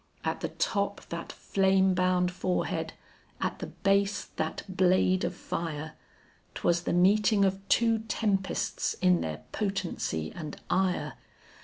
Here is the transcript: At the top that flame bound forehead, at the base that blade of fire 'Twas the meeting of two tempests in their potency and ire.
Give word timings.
At 0.23 0.41
the 0.41 0.49
top 0.49 1.01
that 1.09 1.31
flame 1.31 1.93
bound 1.93 2.31
forehead, 2.31 2.93
at 3.39 3.59
the 3.59 3.67
base 3.67 4.25
that 4.35 4.63
blade 4.67 5.23
of 5.23 5.35
fire 5.35 5.93
'Twas 6.55 6.85
the 6.85 6.91
meeting 6.93 7.45
of 7.45 7.59
two 7.69 7.99
tempests 7.99 8.95
in 8.95 9.21
their 9.21 9.43
potency 9.51 10.31
and 10.33 10.59
ire. 10.71 11.13